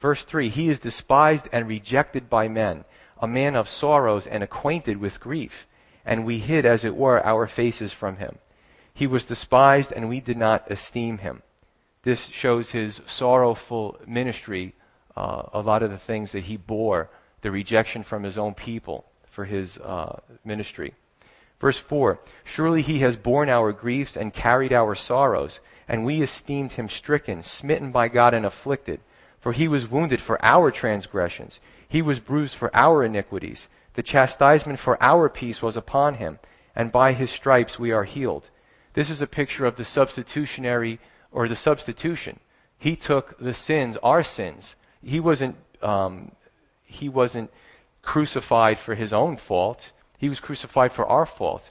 [0.00, 2.84] Verse 3 He is despised and rejected by men,
[3.18, 5.66] a man of sorrows and acquainted with grief,
[6.04, 8.38] and we hid, as it were, our faces from him.
[8.92, 11.42] He was despised, and we did not esteem him.
[12.02, 14.74] This shows his sorrowful ministry
[15.16, 17.10] uh, a lot of the things that he bore,
[17.42, 20.94] the rejection from his own people for his uh, ministry.
[21.60, 26.72] Verse 4 Surely he has borne our griefs and carried our sorrows, and we esteemed
[26.72, 29.00] him stricken, smitten by God, and afflicted.
[29.40, 33.68] For he was wounded for our transgressions, he was bruised for our iniquities.
[33.94, 36.38] The chastisement for our peace was upon him,
[36.74, 38.50] and by his stripes we are healed.
[38.94, 40.98] This is a picture of the substitutionary
[41.32, 42.40] or the substitution.
[42.78, 46.32] He took the sins, our sins, he wasn't, um,
[46.84, 47.50] he wasn't
[48.02, 49.92] crucified for his own fault.
[50.18, 51.70] He was crucified for our fault.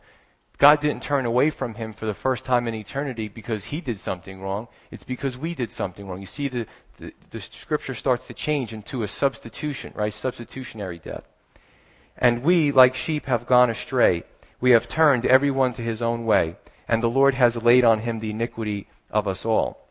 [0.57, 3.99] God didn't turn away from him for the first time in eternity because he did
[3.99, 4.67] something wrong.
[4.91, 6.19] It's because we did something wrong.
[6.19, 6.65] You see, the,
[6.97, 10.13] the, the scripture starts to change into a substitution, right?
[10.13, 11.23] Substitutionary death.
[12.21, 14.23] And we, like sheep, have gone astray.
[14.59, 18.19] We have turned everyone to his own way, and the Lord has laid on him
[18.19, 19.87] the iniquity of us all.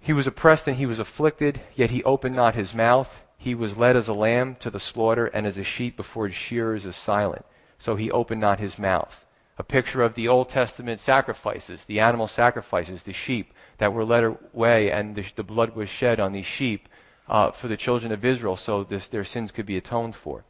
[0.00, 3.20] He was oppressed and he was afflicted, yet he opened not his mouth.
[3.36, 6.34] He was led as a lamb to the slaughter, and as a sheep before his
[6.34, 7.44] shearers is silent.
[7.78, 9.26] So he opened not his mouth.
[9.58, 14.24] A picture of the Old Testament sacrifices, the animal sacrifices, the sheep that were led
[14.24, 16.88] away, and the, the blood was shed on these sheep
[17.28, 20.44] uh, for the children of Israel, so this, their sins could be atoned for.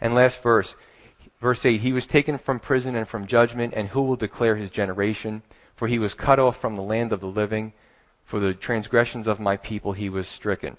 [0.00, 0.74] And last verse,
[1.40, 4.70] verse 8 He was taken from prison and from judgment, and who will declare his
[4.70, 5.42] generation?
[5.76, 7.72] For he was cut off from the land of the living.
[8.24, 10.76] For the transgressions of my people he was stricken.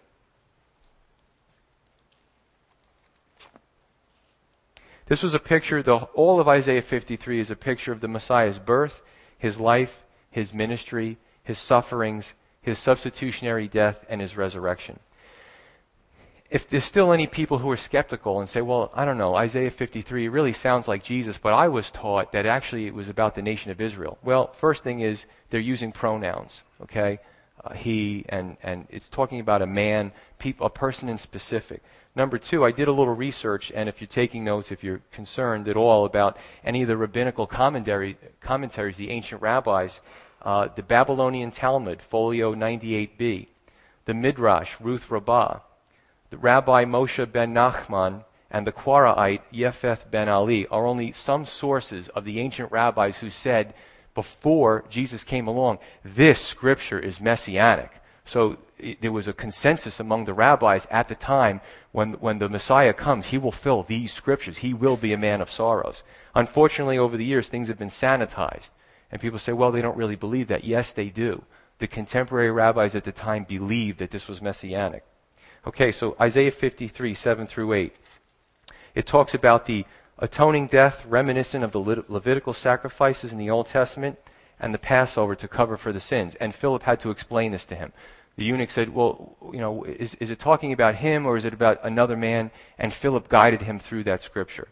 [5.07, 8.59] This was a picture, the, all of Isaiah 53 is a picture of the Messiah's
[8.59, 9.01] birth,
[9.37, 12.31] his life, his ministry, his sufferings,
[12.61, 14.99] his substitutionary death, and his resurrection.
[16.51, 19.71] If there's still any people who are skeptical and say, well, I don't know, Isaiah
[19.71, 23.41] 53 really sounds like Jesus, but I was taught that actually it was about the
[23.41, 24.19] nation of Israel.
[24.21, 27.19] Well, first thing is they're using pronouns, okay?
[27.63, 31.81] uh, he, and, and it's talking about a man, people, a person in specific.
[32.15, 35.67] Number two, I did a little research, and if you're taking notes, if you're concerned
[35.67, 40.01] at all about any of the rabbinical commentary, commentaries, the ancient rabbis,
[40.41, 43.47] uh, the Babylonian Talmud, folio 98b,
[44.05, 45.59] the Midrash, Ruth Rabbah,
[46.31, 52.07] the Rabbi Moshe ben Nachman, and the Karaite Yefeth ben Ali are only some sources
[52.09, 53.73] of the ancient rabbis who said
[54.15, 57.91] before Jesus came along, this scripture is messianic.
[58.25, 62.49] So it, there was a consensus among the rabbis at the time when, when the
[62.49, 64.57] Messiah comes, he will fill these scriptures.
[64.57, 66.03] He will be a man of sorrows.
[66.33, 68.69] Unfortunately, over the years, things have been sanitized.
[69.11, 70.63] And people say, well, they don't really believe that.
[70.63, 71.43] Yes, they do.
[71.79, 75.03] The contemporary rabbis at the time believed that this was messianic.
[75.65, 77.95] Okay, so Isaiah 53, 7 through 8.
[78.95, 79.85] It talks about the
[80.17, 84.17] atoning death reminiscent of the Levitical sacrifices in the Old Testament
[84.59, 86.35] and the Passover to cover for the sins.
[86.39, 87.93] And Philip had to explain this to him.
[88.37, 91.53] The eunuch said, Well, you know, is, is it talking about him or is it
[91.53, 92.49] about another man?
[92.79, 94.67] And Philip guided him through that scripture.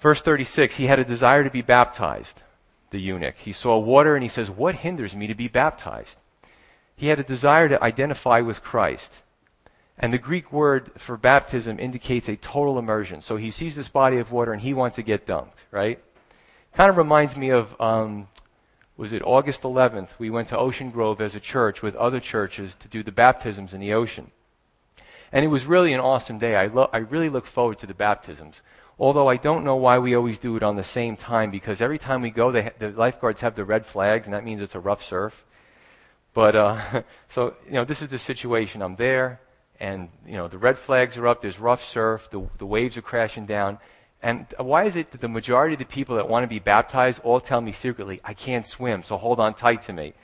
[0.00, 2.42] Verse 36, he had a desire to be baptized,
[2.90, 3.36] the eunuch.
[3.36, 6.16] He saw water and he says, What hinders me to be baptized?
[6.96, 9.22] He had a desire to identify with Christ.
[9.98, 13.20] And the Greek word for baptism indicates a total immersion.
[13.20, 16.02] So he sees this body of water and he wants to get dunked, right?
[16.74, 18.28] Kind of reminds me of, um,
[18.96, 20.18] was it August 11th?
[20.18, 23.72] We went to Ocean Grove as a church with other churches to do the baptisms
[23.72, 24.32] in the ocean.
[25.30, 26.56] And it was really an awesome day.
[26.56, 28.62] I, lo- I really look forward to the baptisms.
[28.98, 31.98] Although I don't know why we always do it on the same time because every
[31.98, 34.80] time we go, ha- the lifeguards have the red flags and that means it's a
[34.80, 35.44] rough surf.
[36.32, 38.82] But, uh, so, you know, this is the situation.
[38.82, 39.40] I'm there
[39.80, 41.42] and you know the red flags are up.
[41.42, 42.28] There's rough surf.
[42.30, 43.78] The, the waves are crashing down.
[44.22, 47.20] And why is it that the majority of the people that want to be baptized
[47.24, 50.14] all tell me secretly, I can't swim, so hold on tight to me?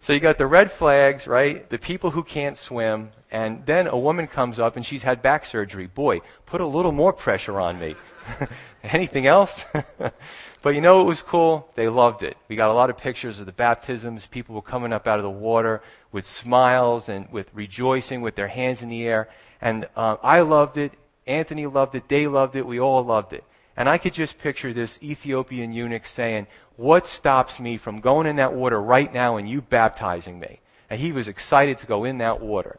[0.00, 1.68] So you got the red flags, right?
[1.68, 5.44] The people who can't swim, and then a woman comes up and she's had back
[5.44, 5.86] surgery.
[5.86, 7.94] Boy, put a little more pressure on me.
[8.82, 9.66] Anything else?
[10.62, 11.70] but you know what was cool?
[11.74, 12.36] They loved it.
[12.48, 14.26] We got a lot of pictures of the baptisms.
[14.26, 18.48] People were coming up out of the water with smiles and with rejoicing with their
[18.48, 19.28] hands in the air.
[19.60, 20.92] And uh, I loved it.
[21.26, 22.08] Anthony loved it.
[22.08, 22.66] They loved it.
[22.66, 23.44] We all loved it.
[23.76, 26.46] And I could just picture this Ethiopian eunuch saying,
[26.76, 30.60] what stops me from going in that water right now and you baptizing me?
[30.90, 32.78] And he was excited to go in that water.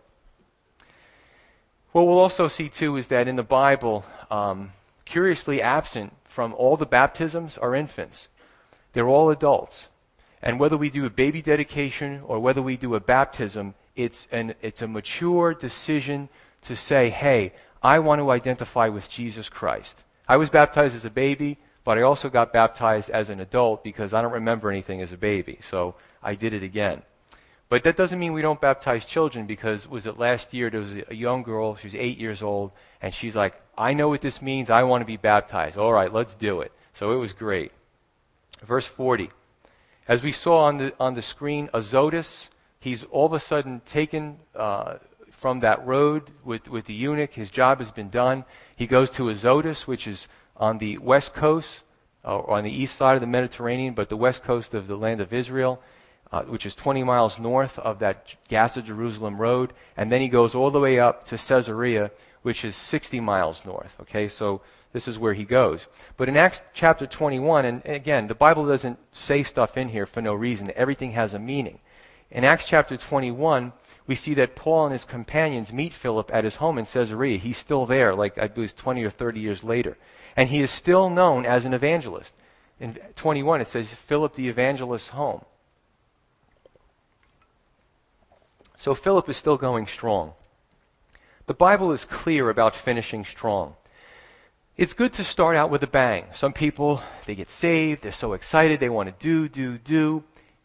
[1.91, 4.71] What we'll also see too is that in the Bible, um,
[5.11, 8.29] curiously absent from all the baptisms are infants.
[8.93, 9.87] They're all adults.
[10.41, 14.55] And whether we do a baby dedication or whether we do a baptism, it's, an,
[14.61, 16.29] it's a mature decision
[16.63, 20.03] to say, hey, I want to identify with Jesus Christ.
[20.27, 21.57] I was baptized as a baby.
[21.83, 25.17] But I also got baptized as an adult because I don't remember anything as a
[25.17, 25.57] baby.
[25.61, 27.01] So I did it again.
[27.71, 30.91] But that doesn't mean we don't baptize children because was it last year there was
[31.07, 34.41] a young girl, she was eight years old, and she's like, I know what this
[34.41, 35.77] means, I want to be baptized.
[35.77, 36.73] All right, let's do it.
[36.93, 37.71] So it was great.
[38.61, 39.29] Verse 40.
[40.05, 42.49] As we saw on the, on the screen, Azotus,
[42.81, 44.95] he's all of a sudden taken uh,
[45.31, 47.31] from that road with, with the eunuch.
[47.31, 48.43] His job has been done.
[48.75, 51.83] He goes to Azotus, which is on the west coast,
[52.25, 55.21] or on the east side of the Mediterranean, but the west coast of the land
[55.21, 55.81] of Israel,
[56.31, 60.55] uh, which is 20 miles north of that Gaza Jerusalem road, and then he goes
[60.55, 63.95] all the way up to Caesarea, which is 60 miles north.
[64.01, 64.61] Okay, so
[64.93, 65.87] this is where he goes.
[66.17, 70.21] But in Acts chapter 21, and again, the Bible doesn't say stuff in here for
[70.21, 70.71] no reason.
[70.75, 71.79] Everything has a meaning.
[72.29, 73.73] In Acts chapter 21,
[74.07, 77.37] we see that Paul and his companions meet Philip at his home in Caesarea.
[77.37, 79.97] He's still there, like I believe 20 or 30 years later.
[80.35, 82.33] And he is still known as an evangelist.
[82.79, 85.43] In 21, it says Philip the evangelist's home.
[88.81, 90.33] So Philip is still going strong.
[91.45, 93.75] The Bible is clear about finishing strong.
[94.75, 96.25] It's good to start out with a bang.
[96.33, 100.23] Some people, they get saved, they're so excited, they want to do, do, do.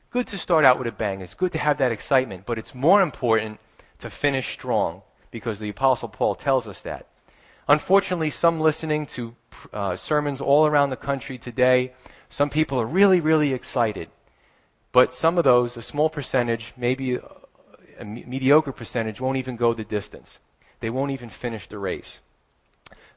[0.08, 1.20] Good to start out with a bang.
[1.20, 3.60] It's good to have that excitement, but it's more important
[3.98, 7.08] to finish strong because the Apostle Paul tells us that.
[7.68, 9.36] Unfortunately, some listening to
[9.74, 11.92] uh, sermons all around the country today,
[12.30, 14.08] some people are really, really excited.
[14.90, 17.18] But some of those, a small percentage, maybe
[17.98, 20.38] a, mediocre percentage, won't even go the distance.
[20.80, 22.18] They won't even finish the race.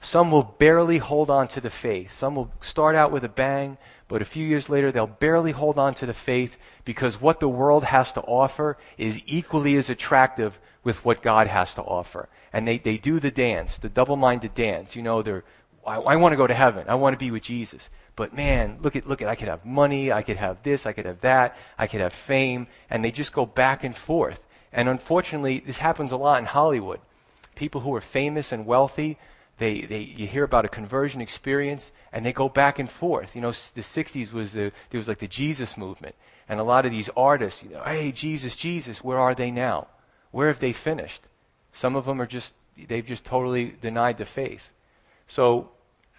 [0.01, 2.17] Some will barely hold on to the faith.
[2.17, 5.77] Some will start out with a bang, but a few years later they'll barely hold
[5.77, 10.57] on to the faith because what the world has to offer is equally as attractive
[10.83, 14.95] with what God has to offer and they, they do the dance, the double-minded dance.
[14.95, 15.43] You know, they're,
[15.85, 16.85] I, I want to go to heaven.
[16.87, 17.89] I want to be with Jesus.
[18.15, 20.93] But man, look at, look at, I could have money, I could have this, I
[20.93, 24.41] could have that, I could have fame, and they just go back and forth.
[24.71, 26.99] And unfortunately, this happens a lot in Hollywood.
[27.55, 29.17] People who are famous and wealthy,
[29.57, 33.35] they, they, you hear about a conversion experience, and they go back and forth.
[33.35, 36.15] You know, the 60s was the, there was like the Jesus movement.
[36.47, 39.87] And a lot of these artists, you know, hey, Jesus, Jesus, where are they now?
[40.31, 41.21] Where have they finished?
[41.73, 42.53] Some of them are just,
[42.87, 44.71] they've just totally denied the faith.
[45.27, 45.71] So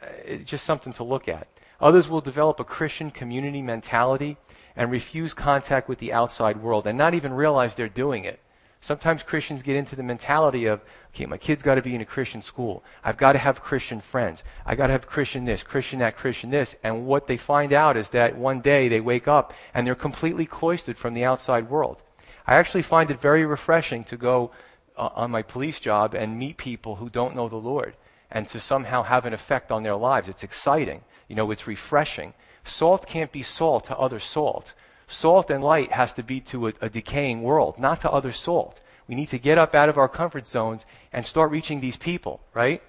[0.03, 1.49] uh, it's just something to look at.
[1.81, 4.37] Others will develop a Christian community mentality
[4.81, 8.41] and refuse contact with the outside world and not even realize they're doing it.
[8.81, 10.81] Sometimes Christians get into the mentality of,
[11.13, 12.83] okay, my kid's got to be in a Christian school.
[13.05, 14.43] I've got to have Christian friends.
[14.65, 16.77] I've got to have Christian this, Christian that, Christian this.
[16.83, 20.47] And what they find out is that one day they wake up and they're completely
[20.47, 22.03] cloistered from the outside world.
[22.47, 24.51] I actually find it very refreshing to go
[24.97, 27.97] uh, on my police job and meet people who don't know the Lord
[28.31, 30.27] and to somehow have an effect on their lives.
[30.27, 31.03] It's exciting.
[31.29, 32.33] You know, it's refreshing.
[32.65, 34.75] Salt can't be salt to other salt.
[35.09, 38.81] Salt and light has to be to a, a decaying world, not to other salt.
[39.09, 42.41] We need to get up out of our comfort zones and start reaching these people,
[42.55, 42.81] right?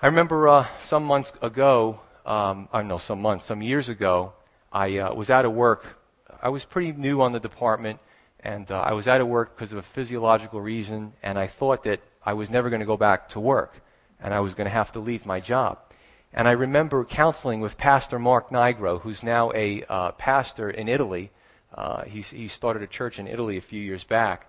[0.00, 4.32] I remember uh, some months ago, um, I don't know, some months, some years ago,
[4.72, 5.98] I uh, was out of work.
[6.40, 8.00] I was pretty new on the department,
[8.42, 11.84] and uh, I was out of work because of a physiological reason, and I thought
[11.84, 13.74] that I was never going to go back to work,
[14.22, 15.78] and I was going to have to leave my job.
[16.32, 21.30] And I remember counseling with Pastor Mark Nigro, who's now a uh, pastor in Italy.
[21.74, 24.46] Uh, he started a church in Italy a few years back.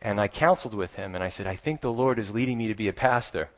[0.00, 2.68] And I counseled with him, and I said, I think the Lord is leading me
[2.68, 3.48] to be a pastor.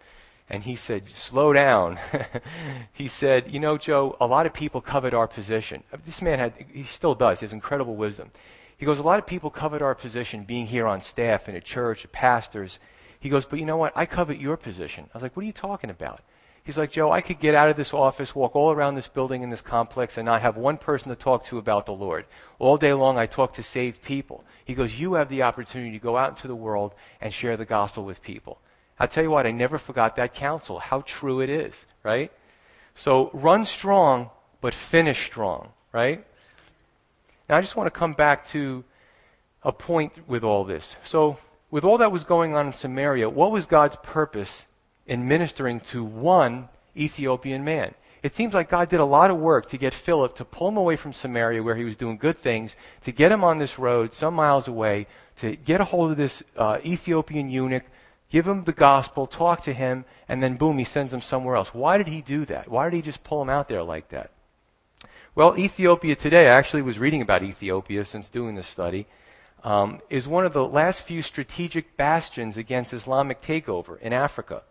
[0.49, 1.99] And he said, slow down.
[2.93, 5.83] he said, you know, Joe, a lot of people covet our position.
[6.05, 8.31] This man had, he still does, he has incredible wisdom.
[8.79, 11.61] He goes, a lot of people covet our position being here on staff in a
[11.61, 12.79] church, pastors.
[13.19, 13.93] He goes, but you know what?
[13.97, 15.07] I covet your position.
[15.13, 16.21] I was like, what are you talking about?
[16.67, 19.43] He's like, Joe, I could get out of this office, walk all around this building
[19.43, 22.27] in this complex, and not have one person to talk to about the Lord.
[22.59, 24.43] All day long, I talk to saved people.
[24.65, 27.65] He goes, You have the opportunity to go out into the world and share the
[27.65, 28.59] gospel with people.
[28.99, 32.33] I'll tell you what, I never forgot that counsel, how true it is, right?
[32.97, 36.27] So run strong, but finish strong, right?
[37.49, 38.83] Now, I just want to come back to
[39.63, 40.97] a point with all this.
[41.05, 41.39] So,
[41.71, 44.67] with all that was going on in Samaria, what was God's purpose
[45.07, 47.95] in ministering to one Ethiopian man.
[48.23, 50.77] It seems like God did a lot of work to get Philip to pull him
[50.77, 54.13] away from Samaria where he was doing good things, to get him on this road
[54.13, 57.85] some miles away, to get a hold of this uh, Ethiopian eunuch,
[58.31, 61.73] give him the gospel, talk to him, and then boom, he sends him somewhere else.
[61.73, 62.69] Why did he do that?
[62.69, 64.31] Why did he just pull him out there like that?
[65.37, 69.07] Well, Ethiopia today, I actually was reading about Ethiopia since doing this study,
[69.63, 74.63] um, is one of the last few strategic bastions against Islamic takeover in Africa.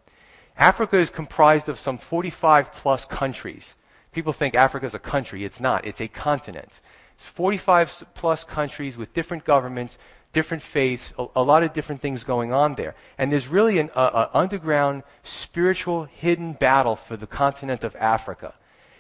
[0.58, 3.76] Africa is comprised of some 45 plus countries.
[4.12, 5.44] People think Africa is a country.
[5.44, 5.86] It's not.
[5.86, 6.80] It's a continent.
[7.16, 9.98] It's 45 plus countries with different governments,
[10.32, 12.96] different faiths, a, a lot of different things going on there.
[13.18, 18.54] And there's really an a, a underground spiritual hidden battle for the continent of Africa.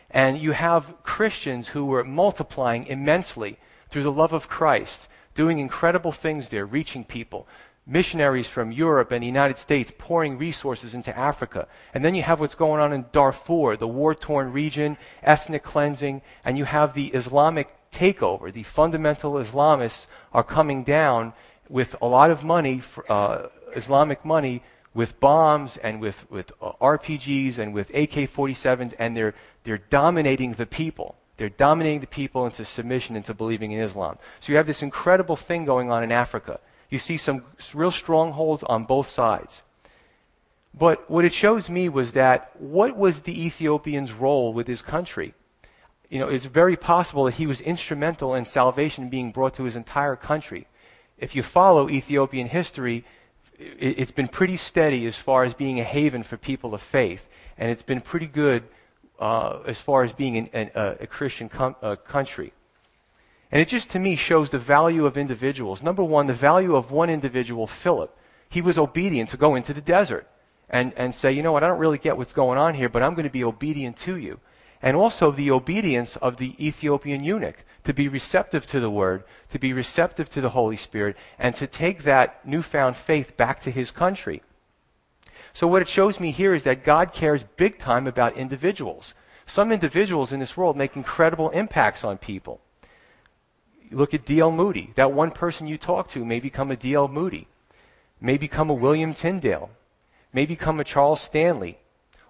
[0.09, 3.57] And you have Christians who were multiplying immensely
[3.89, 7.47] through the love of Christ, doing incredible things there, reaching people
[7.87, 11.67] missionaries from Europe and the United States pouring resources into Africa.
[11.93, 16.21] And then you have what's going on in Darfur, the war torn region, ethnic cleansing,
[16.43, 18.51] and you have the Islamic takeover.
[18.51, 21.33] The fundamental Islamists are coming down
[21.69, 24.63] with a lot of money, uh, Islamic money,
[24.93, 30.53] with bombs and with, with uh, RPGs and with AK 47s, and they're, they're dominating
[30.53, 31.15] the people.
[31.37, 34.17] They're dominating the people into submission, into believing in Islam.
[34.39, 36.61] So you have this incredible thing going on in Africa.
[36.95, 37.43] You see some
[37.73, 39.63] real strongholds on both sides.
[40.73, 45.33] But what it shows me was that what was the Ethiopian's role with his country?
[46.09, 49.75] You know, it's very possible that he was instrumental in salvation being brought to his
[49.75, 50.69] entire country.
[51.17, 53.03] If you follow Ethiopian history,
[53.59, 57.27] it's been pretty steady as far as being a haven for people of faith,
[57.57, 58.63] and it's been pretty good
[59.19, 60.71] uh, as far as being an, an,
[61.05, 62.53] a Christian com- uh, country.
[63.51, 65.83] And it just to me shows the value of individuals.
[65.83, 68.15] Number one, the value of one individual, Philip.
[68.49, 70.27] He was obedient to go into the desert
[70.69, 73.03] and, and say, you know what, I don't really get what's going on here, but
[73.03, 74.39] I'm going to be obedient to you.
[74.81, 79.59] And also the obedience of the Ethiopian eunuch to be receptive to the word, to
[79.59, 83.91] be receptive to the Holy Spirit, and to take that newfound faith back to his
[83.91, 84.41] country.
[85.53, 89.13] So what it shows me here is that God cares big time about individuals.
[89.45, 92.59] Some individuals in this world make incredible impacts on people
[93.91, 94.51] look at D.L.
[94.51, 94.91] Moody.
[94.95, 97.07] That one person you talk to may become a D.L.
[97.07, 97.47] Moody,
[98.19, 99.69] may become a William Tyndale,
[100.33, 101.77] may become a Charles Stanley,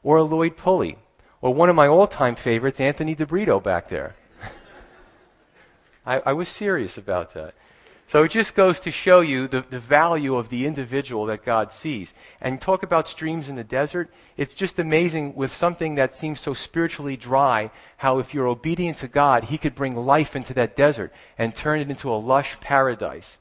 [0.04, 0.98] or a Lloyd Pulley,
[1.42, 4.16] or one of my all-time favorites, Anthony DeBrito back there.
[6.06, 7.54] I, I was serious about that.
[8.08, 11.72] So it just goes to show you the, the value of the individual that God
[11.72, 12.14] sees.
[12.40, 14.14] And talk about streams in the desert.
[14.38, 19.08] It's just amazing with something that seems so spiritually dry, how if you're obedient to
[19.08, 23.38] God, He could bring life into that desert and turn it into a lush paradise.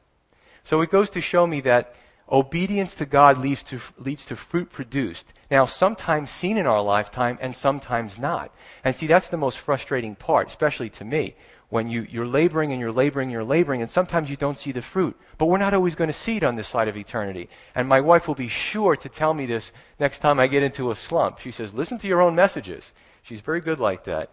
[0.65, 1.95] So it goes to show me that
[2.33, 5.31] obedience to God leads to, leads to fruit produced.
[5.51, 8.51] Now, sometimes seen in our lifetime and sometimes not.
[8.83, 11.37] And see, that's the most frustrating part, especially to me
[11.75, 14.71] when you, you're laboring and you're laboring and you're laboring, and sometimes you don't see
[14.71, 15.17] the fruit.
[15.39, 17.49] But we're not always going to see it on this side of eternity.
[17.75, 20.93] And my wife will be sure to tell me this next time I get into
[20.93, 21.41] a slump.
[21.41, 22.93] She says, listen to your own messages.
[23.25, 24.31] She's very good like that.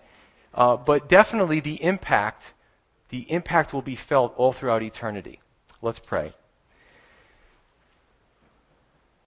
[0.53, 2.53] Uh, but definitely the impact,
[3.09, 5.39] the impact will be felt all throughout eternity.
[5.81, 6.33] Let's pray.